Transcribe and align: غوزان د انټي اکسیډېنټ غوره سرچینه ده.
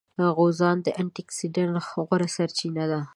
غوزان 0.37 0.77
د 0.83 0.87
انټي 0.99 1.21
اکسیډېنټ 1.25 1.75
غوره 1.93 2.27
سرچینه 2.35 2.85
ده. 2.91 3.01